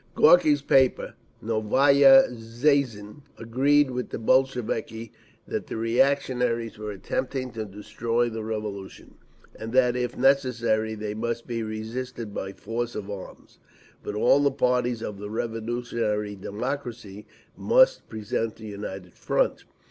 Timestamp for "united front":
18.65-19.65